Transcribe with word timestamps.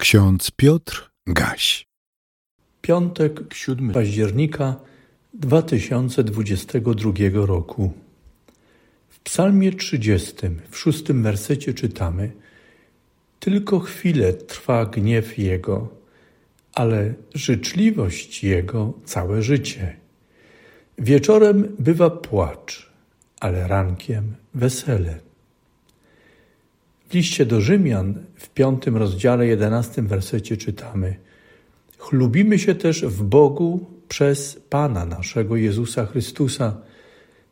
Ksiądz 0.00 0.50
Piotr 0.50 1.10
Gaś. 1.26 1.86
Piątek, 2.82 3.54
7 3.54 3.92
października 3.92 4.76
2022 5.34 7.12
roku. 7.46 7.92
W 9.08 9.20
Psalmie 9.20 9.72
30, 9.72 10.34
w 10.70 10.78
szóstym 10.78 11.22
wersecie 11.22 11.74
czytamy: 11.74 12.32
Tylko 13.40 13.80
chwilę 13.80 14.32
trwa 14.32 14.86
gniew 14.86 15.38
Jego, 15.38 15.88
ale 16.74 17.14
życzliwość 17.34 18.44
Jego 18.44 18.92
całe 19.04 19.42
życie. 19.42 19.96
Wieczorem 20.98 21.76
bywa 21.78 22.10
płacz, 22.10 22.90
ale 23.40 23.68
rankiem 23.68 24.34
wesele. 24.54 25.29
W 27.10 27.14
liście 27.14 27.46
do 27.46 27.60
Rzymian 27.60 28.14
w 28.34 28.48
piątym 28.48 28.96
rozdziale, 28.96 29.46
jedenastym 29.46 30.06
wersecie 30.06 30.56
czytamy: 30.56 31.16
Chlubimy 31.98 32.58
się 32.58 32.74
też 32.74 33.04
w 33.04 33.22
Bogu 33.22 33.86
przez 34.08 34.60
Pana 34.70 35.04
naszego 35.04 35.56
Jezusa 35.56 36.06
Chrystusa, 36.06 36.76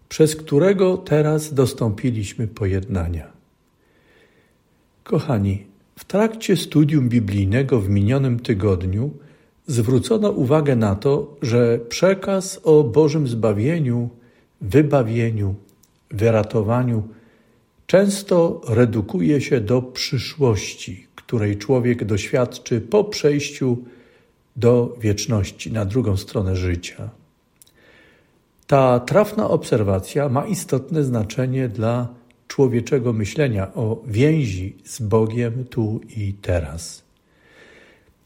przez 0.08 0.36
którego 0.36 0.96
teraz 0.96 1.54
dostąpiliśmy 1.54 2.48
pojednania. 2.48 3.32
Kochani, 5.04 5.66
w 5.96 6.04
trakcie 6.04 6.56
studium 6.56 7.08
biblijnego 7.08 7.80
w 7.80 7.88
minionym 7.88 8.40
tygodniu 8.40 9.10
zwrócono 9.66 10.30
uwagę 10.30 10.76
na 10.76 10.94
to, 10.94 11.36
że 11.42 11.78
przekaz 11.78 12.60
o 12.64 12.84
Bożym 12.84 13.28
zbawieniu, 13.28 14.08
wybawieniu, 14.60 15.54
wyratowaniu 16.10 17.08
często 17.88 18.60
redukuje 18.68 19.40
się 19.40 19.60
do 19.60 19.82
przyszłości, 19.82 21.06
której 21.14 21.56
człowiek 21.56 22.04
doświadczy 22.04 22.80
po 22.80 23.04
przejściu 23.04 23.78
do 24.56 24.96
wieczności, 25.00 25.72
na 25.72 25.84
drugą 25.84 26.16
stronę 26.16 26.56
życia. 26.56 27.10
Ta 28.66 29.00
trafna 29.00 29.50
obserwacja 29.50 30.28
ma 30.28 30.46
istotne 30.46 31.04
znaczenie 31.04 31.68
dla 31.68 32.08
człowieczego 32.48 33.12
myślenia 33.12 33.74
o 33.74 34.02
więzi 34.06 34.76
z 34.84 35.02
Bogiem 35.02 35.64
tu 35.64 36.00
i 36.16 36.34
teraz. 36.42 37.02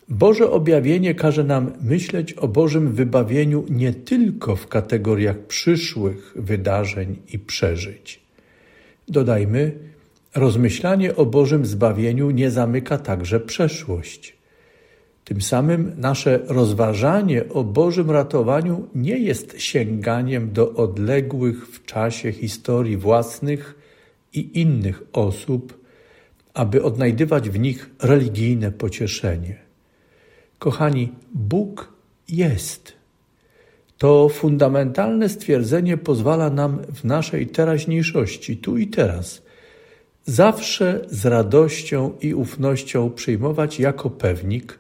Boże 0.08 0.50
objawienie 0.50 1.14
każe 1.14 1.44
nam 1.44 1.72
myśleć 1.82 2.32
o 2.32 2.48
Bożym 2.48 2.92
wybawieniu 2.92 3.64
nie 3.70 3.92
tylko 3.92 4.56
w 4.56 4.68
kategoriach 4.68 5.38
przyszłych 5.38 6.32
wydarzeń 6.36 7.16
i 7.32 7.38
przeżyć. 7.38 8.21
Dodajmy, 9.12 9.72
rozmyślanie 10.34 11.16
o 11.16 11.26
Bożym 11.26 11.66
zbawieniu 11.66 12.30
nie 12.30 12.50
zamyka 12.50 12.98
także 12.98 13.40
przeszłość. 13.40 14.36
Tym 15.24 15.42
samym 15.42 15.92
nasze 15.96 16.40
rozważanie 16.46 17.48
o 17.48 17.64
Bożym 17.64 18.10
ratowaniu 18.10 18.88
nie 18.94 19.18
jest 19.18 19.60
sięganiem 19.60 20.52
do 20.52 20.74
odległych 20.74 21.66
w 21.66 21.84
czasie 21.84 22.32
historii 22.32 22.96
własnych 22.96 23.74
i 24.32 24.60
innych 24.60 25.02
osób, 25.12 25.84
aby 26.54 26.82
odnajdywać 26.82 27.50
w 27.50 27.58
nich 27.58 27.90
religijne 28.02 28.72
pocieszenie. 28.72 29.56
Kochani, 30.58 31.12
Bóg 31.34 31.92
jest. 32.28 33.01
To 34.02 34.28
fundamentalne 34.28 35.28
stwierdzenie 35.28 35.96
pozwala 35.96 36.50
nam 36.50 36.78
w 36.94 37.04
naszej 37.04 37.46
teraźniejszości, 37.46 38.56
tu 38.56 38.78
i 38.78 38.86
teraz, 38.86 39.42
zawsze 40.24 41.00
z 41.10 41.26
radością 41.26 42.12
i 42.20 42.34
ufnością 42.34 43.10
przyjmować 43.10 43.80
jako 43.80 44.10
pewnik, 44.10 44.78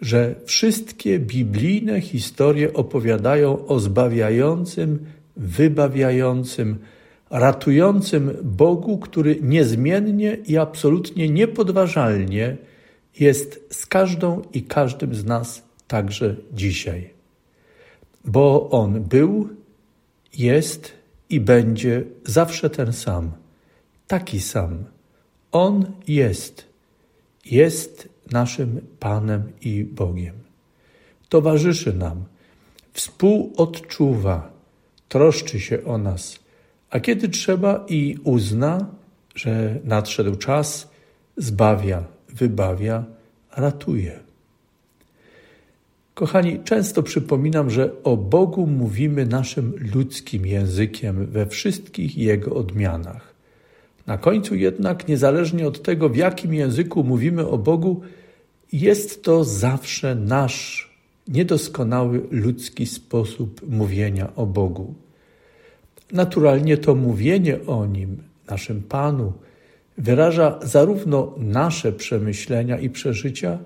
że 0.00 0.34
wszystkie 0.44 1.18
biblijne 1.18 2.00
historie 2.00 2.72
opowiadają 2.72 3.66
o 3.66 3.80
zbawiającym, 3.80 5.06
wybawiającym, 5.36 6.78
ratującym 7.30 8.36
Bogu, 8.42 8.98
który 8.98 9.38
niezmiennie 9.42 10.38
i 10.46 10.56
absolutnie 10.58 11.28
niepodważalnie 11.28 12.56
jest 13.20 13.66
z 13.70 13.86
każdą 13.86 14.42
i 14.52 14.62
każdym 14.62 15.14
z 15.14 15.24
nas 15.24 15.62
także 15.88 16.36
dzisiaj 16.52 17.19
bo 18.24 18.70
On 18.70 19.02
był, 19.04 19.48
jest 20.38 20.92
i 21.30 21.40
będzie 21.40 22.04
zawsze 22.24 22.70
ten 22.70 22.92
sam, 22.92 23.32
taki 24.06 24.40
sam. 24.40 24.84
On 25.52 25.92
jest, 26.08 26.66
jest 27.44 28.08
naszym 28.30 28.86
Panem 28.98 29.52
i 29.60 29.84
Bogiem. 29.84 30.34
Towarzyszy 31.28 31.92
nam, 31.92 32.24
współodczuwa, 32.92 34.50
troszczy 35.08 35.60
się 35.60 35.84
o 35.84 35.98
nas, 35.98 36.38
a 36.90 37.00
kiedy 37.00 37.28
trzeba 37.28 37.84
i 37.88 38.16
uzna, 38.24 38.86
że 39.34 39.80
nadszedł 39.84 40.36
czas, 40.36 40.90
zbawia, 41.36 42.04
wybawia, 42.28 43.04
ratuje. 43.56 44.29
Kochani, 46.20 46.60
często 46.64 47.02
przypominam, 47.02 47.70
że 47.70 48.02
o 48.02 48.16
Bogu 48.16 48.66
mówimy 48.66 49.26
naszym 49.26 49.72
ludzkim 49.94 50.46
językiem 50.46 51.26
we 51.26 51.46
wszystkich 51.46 52.18
jego 52.18 52.54
odmianach. 52.54 53.34
Na 54.06 54.18
końcu 54.18 54.54
jednak, 54.54 55.08
niezależnie 55.08 55.68
od 55.68 55.82
tego, 55.82 56.08
w 56.08 56.16
jakim 56.16 56.54
języku 56.54 57.04
mówimy 57.04 57.48
o 57.48 57.58
Bogu, 57.58 58.00
jest 58.72 59.22
to 59.22 59.44
zawsze 59.44 60.14
nasz 60.14 60.90
niedoskonały 61.28 62.20
ludzki 62.30 62.86
sposób 62.86 63.60
mówienia 63.68 64.32
o 64.36 64.46
Bogu. 64.46 64.94
Naturalnie 66.12 66.76
to 66.76 66.94
mówienie 66.94 67.66
o 67.66 67.86
Nim, 67.86 68.16
naszym 68.50 68.82
Panu, 68.82 69.32
wyraża 69.98 70.58
zarówno 70.62 71.34
nasze 71.38 71.92
przemyślenia 71.92 72.78
i 72.78 72.90
przeżycia, 72.90 73.58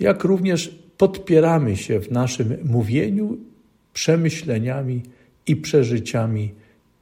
jak 0.00 0.24
również 0.24 0.83
podpieramy 0.98 1.76
się 1.76 2.00
w 2.00 2.10
naszym 2.10 2.56
mówieniu 2.64 3.38
przemyśleniami 3.92 5.02
i 5.46 5.56
przeżyciami 5.56 6.54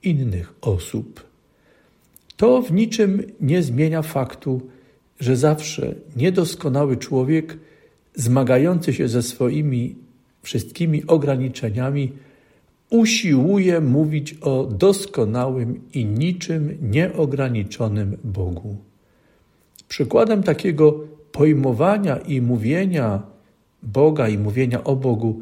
innych 0.03 0.55
osób. 0.61 1.27
To 2.37 2.63
w 2.63 2.73
niczym 2.73 3.23
nie 3.41 3.63
zmienia 3.63 4.03
faktu, 4.03 4.61
że 5.21 5.37
zawsze 5.37 5.95
niedoskonały 6.17 6.97
człowiek, 6.97 7.59
zmagający 8.15 8.93
się 8.93 9.09
ze 9.09 9.23
swoimi 9.23 9.97
wszystkimi 10.43 11.07
ograniczeniami, 11.07 12.13
usiłuje 12.91 13.81
mówić 13.81 14.35
o 14.41 14.65
doskonałym 14.65 15.81
i 15.95 16.05
niczym 16.05 16.79
nieograniczonym 16.83 18.17
Bogu. 18.25 18.77
Przykładem 19.89 20.43
takiego 20.43 21.01
pojmowania 21.33 22.17
i 22.17 22.41
mówienia 22.41 23.23
Boga 23.83 24.29
i 24.29 24.39
mówienia 24.39 24.85
o 24.85 24.97
Bogu 24.97 25.41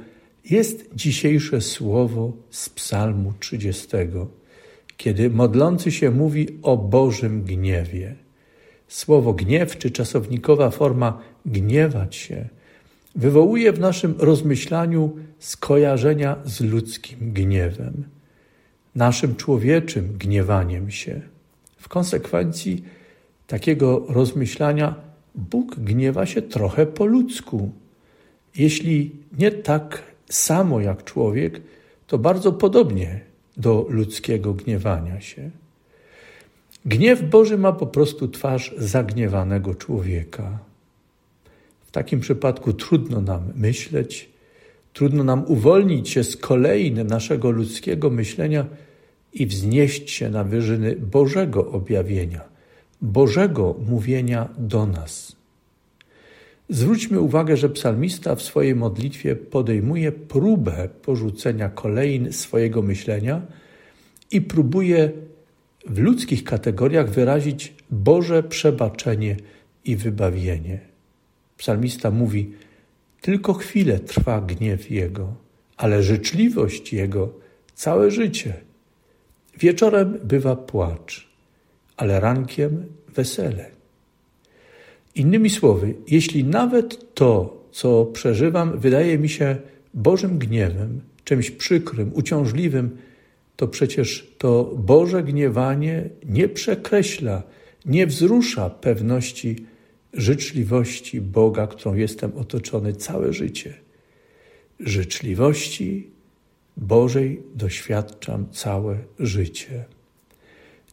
jest 0.51 0.95
dzisiejsze 0.95 1.61
słowo 1.61 2.33
z 2.51 2.69
Psalmu 2.69 3.33
30, 3.41 3.89
kiedy 4.97 5.31
modlący 5.31 5.93
się 5.93 6.11
mówi 6.11 6.49
o 6.63 6.77
Bożym 6.77 7.43
gniewie. 7.43 8.15
Słowo 8.89 9.33
gniew, 9.33 9.79
czy 9.79 9.91
czasownikowa 9.91 10.71
forma 10.71 11.21
gniewać 11.47 12.17
się, 12.17 12.49
wywołuje 13.17 13.73
w 13.73 13.81
naszym 13.81 14.15
rozmyślaniu 14.19 15.17
skojarzenia 15.39 16.37
z 16.45 16.61
ludzkim 16.61 17.33
gniewem, 17.33 18.05
naszym 18.95 19.37
człowieczym 19.37 20.17
gniewaniem 20.19 20.91
się. 20.91 21.21
W 21.77 21.89
konsekwencji 21.89 22.85
takiego 23.47 24.05
rozmyślania 24.09 24.95
Bóg 25.35 25.77
gniewa 25.77 26.27
się 26.27 26.43
trochę 26.43 26.87
po 26.87 27.07
ludzku 27.07 27.71
jeśli 28.57 29.11
nie 29.39 29.51
tak 29.51 30.03
samo 30.29 30.81
jak 30.81 31.05
człowiek, 31.05 31.61
to 32.07 32.19
bardzo 32.19 32.53
podobnie 32.53 33.21
do 33.57 33.87
ludzkiego 33.89 34.55
gniewania 34.55 35.21
się. 35.21 35.51
Gniew 36.85 37.23
Boży 37.23 37.59
ma 37.59 37.73
po 37.73 37.87
prostu 37.87 38.29
twarz 38.29 38.75
zagniewanego 38.79 39.75
człowieka. 39.75 40.59
W 41.87 41.91
takim 41.91 42.21
przypadku 42.21 42.73
trudno 42.73 43.21
nam 43.21 43.53
myśleć, 43.57 44.29
trudno 44.93 45.25
nam 45.25 45.45
uwolnić 45.47 46.09
się 46.09 46.25
z 46.25 46.37
kolei 46.37 46.93
naszego 46.93 47.51
ludzkiego 47.51 48.11
myślenia 48.11 48.67
i 49.33 49.47
wznieść 49.47 50.11
się 50.11 50.31
na 50.31 50.45
wyżyny 50.45 50.97
Bożego 50.97 51.71
objawienia, 51.71 52.41
Bożego 53.03 53.75
mówienia 53.89 54.49
do 54.59 54.87
nas. 54.87 55.40
Zwróćmy 56.71 57.21
uwagę, 57.21 57.57
że 57.57 57.69
psalmista 57.69 58.35
w 58.35 58.43
swojej 58.43 58.75
modlitwie 58.75 59.37
podejmuje 59.37 60.13
próbę 60.13 60.89
porzucenia 61.03 61.69
kolejn 61.69 62.33
swojego 62.33 62.83
myślenia 62.83 63.43
i 64.31 64.41
próbuje 64.41 65.13
w 65.87 65.99
ludzkich 65.99 66.45
kategoriach 66.45 67.11
wyrazić 67.11 67.75
Boże 67.91 68.43
przebaczenie 68.43 69.37
i 69.85 69.97
wybawienie. 69.97 70.81
Psalmista 71.57 72.11
mówi: 72.11 72.53
Tylko 73.21 73.53
chwilę 73.55 73.99
trwa 73.99 74.41
gniew 74.41 74.91
Jego, 74.91 75.35
ale 75.77 76.03
życzliwość 76.03 76.93
Jego 76.93 77.33
całe 77.75 78.11
życie. 78.11 78.55
Wieczorem 79.59 80.19
bywa 80.25 80.57
płacz, 80.57 81.29
ale 81.97 82.21
rankiem 82.21 82.85
wesele. 83.15 83.80
Innymi 85.15 85.51
słowy, 85.51 85.95
jeśli 86.09 86.45
nawet 86.45 87.15
to, 87.15 87.65
co 87.73 88.05
przeżywam, 88.05 88.79
wydaje 88.79 89.19
mi 89.19 89.29
się 89.29 89.57
Bożym 89.95 90.39
gniewem, 90.39 91.01
czymś 91.25 91.51
przykrym, 91.51 92.11
uciążliwym, 92.15 92.97
to 93.57 93.69
przecież 93.69 94.35
to 94.39 94.75
Boże 94.77 95.23
gniewanie 95.23 96.11
nie 96.25 96.49
przekreśla, 96.49 97.43
nie 97.87 98.07
wzrusza 98.07 98.71
pewności 98.71 99.57
życzliwości 100.13 101.21
Boga, 101.21 101.67
którą 101.67 101.95
jestem 101.95 102.33
otoczony 102.37 102.93
całe 102.93 103.33
życie. 103.33 103.75
Życzliwości 104.81 106.11
Bożej 106.77 107.43
doświadczam 107.55 108.47
całe 108.53 108.99
życie. 109.19 109.85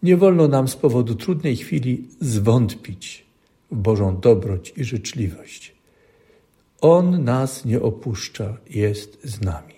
Nie 0.03 0.17
wolno 0.17 0.47
nam 0.47 0.67
z 0.67 0.75
powodu 0.75 1.15
trudnej 1.15 1.55
chwili 1.55 2.07
zwątpić 2.19 3.26
Bożą 3.71 4.19
dobroć 4.19 4.73
i 4.77 4.83
życzliwość. 4.83 5.75
On 6.81 7.23
nas 7.23 7.65
nie 7.65 7.81
opuszcza, 7.81 8.57
jest 8.69 9.19
z 9.23 9.41
nami. 9.41 9.73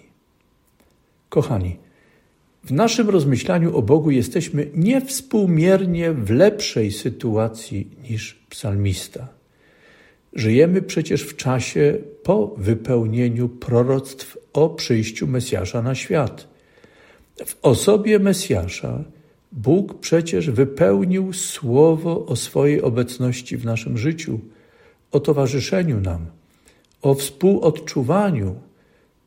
Kochani, 1.30 1.78
w 2.64 2.72
naszym 2.72 3.10
rozmyślaniu 3.10 3.78
o 3.78 3.82
Bogu 3.82 4.12
jesteśmy 4.12 4.68
niewspółmiernie 4.74 6.12
w 6.12 6.30
lepszej 6.30 6.92
sytuacji 6.92 7.92
niż 8.10 8.34
psalmista. 8.50 9.28
Żyjemy 10.34 10.82
przecież 10.82 11.22
w 11.22 11.36
czasie 11.36 11.98
po 12.24 12.48
wypełnieniu 12.58 13.50
proroctw 13.50 14.38
o 14.54 14.70
przyjściu 14.70 15.28
Mesjasza 15.28 15.82
na 15.82 15.96
świat. 15.96 16.48
W 17.46 17.58
osobie 17.62 18.20
Mesjasza 18.20 19.04
Bóg 19.62 20.00
przecież 20.00 20.50
wypełnił 20.50 21.34
słowo 21.34 22.26
o 22.26 22.36
swojej 22.36 22.82
obecności 22.82 23.58
w 23.58 23.66
naszym 23.66 23.98
życiu, 23.98 24.40
o 25.12 25.20
towarzyszeniu 25.20 26.02
nam, 26.02 26.26
o 27.02 27.14
współodczuwaniu, 27.14 28.56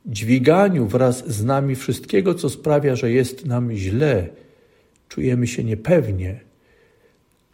dźwiganiu 0.06 0.87
wraz 0.87 1.29
z 1.29 1.44
nami 1.44 1.75
wszystkiego, 1.75 2.34
co 2.34 2.49
sprawia, 2.49 2.96
że 2.96 3.11
jest 3.11 3.46
nam 3.46 3.73
źle, 3.73 4.29
czujemy 5.08 5.46
się 5.46 5.64
niepewnie, 5.64 6.40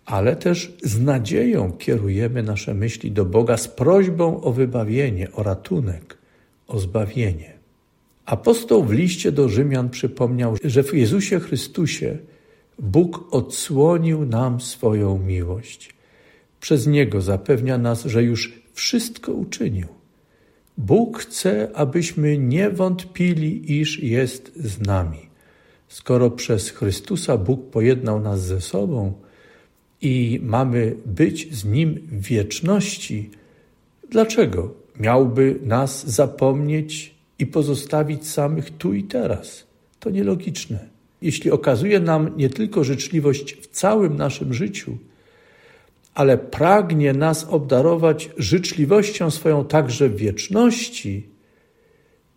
ale 0.05 0.37
też 0.37 0.73
z 0.83 1.01
nadzieją 1.01 1.73
kierujemy 1.73 2.43
nasze 2.43 2.75
myśli 2.75 3.11
do 3.11 3.25
Boga 3.25 3.57
z 3.57 3.69
prośbą 3.69 4.41
o 4.41 4.53
wybawienie, 4.53 5.33
o 5.33 5.43
ratunek, 5.43 6.19
o 6.67 6.79
zbawienie. 6.79 7.53
Apostoł 8.27 8.85
w 8.85 8.93
liście 8.93 9.33
do 9.33 9.49
Rzymian 9.49 9.91
przypomniał, 9.91 10.57
że 10.65 10.83
w 10.83 10.95
Jezusie 10.95 11.41
Chrystusie 11.41 12.19
Bóg 12.79 13.29
odsłonił 13.31 14.25
nam 14.25 14.61
swoją 14.61 15.19
miłość. 15.19 15.95
Przez 16.61 16.87
Niego 16.87 17.21
zapewnia 17.21 17.79
nas, 17.79 18.05
że 18.05 18.23
już 18.23 18.63
wszystko 18.73 19.33
uczynił. 19.33 19.87
Bóg 20.79 21.19
chce, 21.19 21.71
abyśmy 21.75 22.39
nie 22.39 22.71
wątpili, 22.71 23.81
iż 23.81 24.03
jest 24.03 24.53
z 24.57 24.81
nami. 24.81 25.29
Skoro 25.89 26.31
przez 26.31 26.71
Chrystusa 26.71 27.37
Bóg 27.37 27.71
pojednał 27.71 28.21
nas 28.21 28.47
ze 28.47 28.61
sobą 28.61 29.13
i 30.01 30.41
mamy 30.43 30.97
być 31.07 31.55
z 31.55 31.65
Nim 31.65 31.95
w 31.95 32.27
wieczności, 32.27 33.31
dlaczego 34.11 34.75
miałby 35.01 35.59
nas 35.63 36.07
zapomnieć 36.07 37.15
i 37.39 37.47
pozostawić 37.47 38.29
samych 38.29 38.71
tu 38.71 38.95
i 38.95 39.05
teraz? 39.05 39.67
To 40.01 40.11
nielogiczne. 40.11 40.98
Jeśli 41.23 41.51
okazuje 41.51 42.01
nam 42.01 42.37
nie 42.37 42.51
tylko 42.51 42.85
życzliwość 42.85 43.55
w 43.55 43.67
całym 43.67 44.17
naszym 44.17 44.55
życiu, 44.55 44.99
ale 46.15 46.39
pragnie 46.39 47.13
nas 47.13 47.45
obdarować 47.45 48.31
życzliwością 48.37 49.31
swoją 49.31 49.65
także 49.65 50.09
w 50.09 50.17
wieczności, 50.17 51.27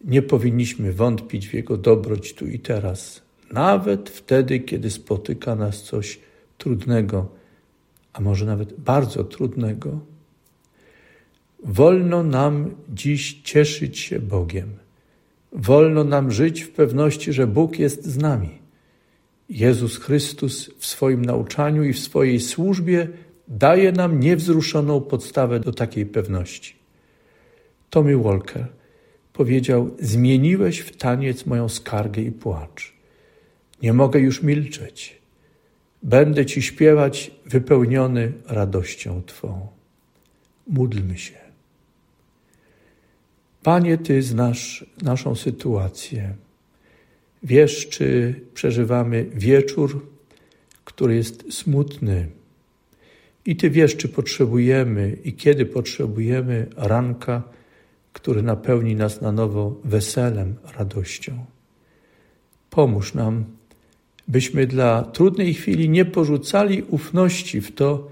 nie 0.04 0.22
powinniśmy 0.22 0.94
wątpić 0.94 1.48
w 1.48 1.54
Jego 1.54 1.78
dobroć 1.78 2.34
tu 2.34 2.48
i 2.48 2.60
teraz, 2.60 3.22
nawet 3.52 4.10
wtedy, 4.10 4.60
kiedy 4.60 4.92
spotyka 4.92 5.56
nas 5.56 5.84
coś 5.84 6.20
trudnego, 6.58 7.28
a 8.14 8.22
może 8.22 8.46
nawet 8.46 8.80
bardzo 8.80 9.24
trudnego. 9.24 10.00
Wolno 11.64 12.24
nam 12.24 12.76
dziś 12.90 13.42
cieszyć 13.44 14.00
się 14.00 14.20
Bogiem. 14.20 14.70
Wolno 15.52 16.04
nam 16.04 16.32
żyć 16.32 16.62
w 16.62 16.72
pewności, 16.72 17.34
że 17.34 17.48
Bóg 17.48 17.80
jest 17.80 18.06
z 18.06 18.18
nami. 18.18 18.61
Jezus 19.52 19.98
Chrystus 19.98 20.72
w 20.78 20.86
swoim 20.86 21.26
nauczaniu 21.26 21.84
i 21.84 21.94
w 21.94 22.00
swojej 22.00 22.40
służbie 22.40 23.08
daje 23.48 23.92
nam 23.92 24.20
niewzruszoną 24.20 25.02
podstawę 25.02 25.60
do 25.60 25.74
takiej 25.74 26.06
pewności. 26.06 26.76
Tommy 27.90 28.18
Walker 28.18 28.68
powiedział: 29.34 29.92
Zmieniłeś 30.00 30.80
w 30.80 30.98
taniec 30.98 31.46
moją 31.46 31.70
skargę 31.70 32.22
i 32.22 32.32
płacz. 32.32 32.94
Nie 33.82 33.94
mogę 33.94 34.20
już 34.20 34.44
milczeć. 34.44 35.22
Będę 36.04 36.46
ci 36.46 36.62
śpiewać 36.62 37.32
wypełniony 37.46 38.34
radością 38.48 39.22
Twą. 39.24 39.68
Módlmy 40.68 41.18
się. 41.18 41.38
Panie, 43.64 43.98
Ty 43.98 44.22
znasz 44.22 44.86
naszą 45.02 45.36
sytuację. 45.36 46.36
Wiesz, 47.44 47.90
czy 47.90 48.36
przeżywamy 48.54 49.26
wieczór, 49.34 50.08
który 50.86 51.16
jest 51.16 51.54
smutny, 51.54 52.28
i 53.46 53.56
Ty 53.56 53.70
wiesz, 53.70 53.98
czy 53.98 54.10
potrzebujemy 54.10 55.18
i 55.24 55.34
kiedy 55.34 55.66
potrzebujemy 55.66 56.68
ranka, 56.78 57.44
który 58.14 58.44
napełni 58.44 58.96
nas 58.96 59.22
na 59.22 59.32
nowo 59.32 59.76
weselem, 59.84 60.56
radością. 60.78 61.46
Pomóż 62.70 63.14
nam, 63.14 63.46
byśmy 64.28 64.68
dla 64.68 65.04
trudnej 65.04 65.54
chwili 65.54 65.90
nie 65.90 66.06
porzucali 66.06 66.84
ufności 66.84 67.62
w 67.62 67.76
to, 67.76 68.12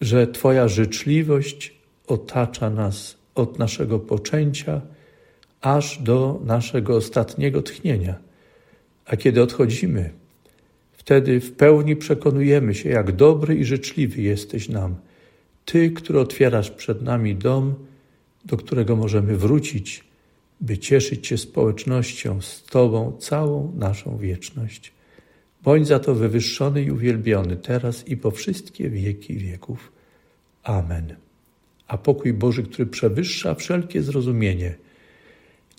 że 0.00 0.26
Twoja 0.26 0.68
życzliwość 0.68 1.74
otacza 2.06 2.70
nas 2.70 3.16
od 3.34 3.58
naszego 3.58 3.98
poczęcia 3.98 4.80
aż 5.60 5.98
do 5.98 6.40
naszego 6.44 6.96
ostatniego 6.96 7.62
tchnienia. 7.62 8.27
A 9.08 9.16
kiedy 9.16 9.42
odchodzimy, 9.42 10.10
Wtedy 11.08 11.40
w 11.40 11.52
pełni 11.52 11.96
przekonujemy 11.96 12.74
się, 12.74 12.88
jak 12.88 13.12
dobry 13.12 13.56
i 13.56 13.64
życzliwy 13.64 14.22
jesteś 14.22 14.68
nam. 14.68 14.96
Ty, 15.64 15.90
który 15.90 16.20
otwierasz 16.20 16.70
przed 16.70 17.02
nami 17.02 17.36
dom, 17.36 17.74
do 18.44 18.56
którego 18.56 18.96
możemy 18.96 19.36
wrócić, 19.36 20.04
by 20.60 20.78
cieszyć 20.78 21.26
się 21.26 21.38
społecznością 21.38 22.40
z 22.40 22.64
Tobą 22.64 23.16
całą 23.20 23.72
naszą 23.76 24.18
wieczność. 24.18 24.92
Bądź 25.64 25.86
za 25.86 25.98
to 25.98 26.14
wywyższony 26.14 26.82
i 26.82 26.90
uwielbiony 26.90 27.56
teraz 27.56 28.08
i 28.08 28.16
po 28.16 28.30
wszystkie 28.30 28.90
wieki 28.90 29.36
wieków. 29.36 29.92
Amen. 30.62 31.16
A 31.86 31.98
pokój 31.98 32.32
Boży, 32.32 32.62
który 32.62 32.86
przewyższa 32.86 33.54
wszelkie 33.54 34.02
zrozumienie, 34.02 34.74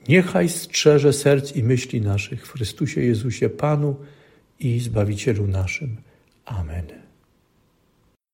niechaj 0.07 0.49
strzeże 0.49 1.13
serc 1.13 1.55
i 1.55 1.63
myśli 1.63 2.01
naszych 2.01 2.47
w 2.47 2.51
Chrystusie 2.51 3.01
Jezusie 3.01 3.49
Panu, 3.49 3.95
i 4.59 4.79
Zbawicielu 4.79 5.47
naszym. 5.47 5.97
Amen. 6.45 7.08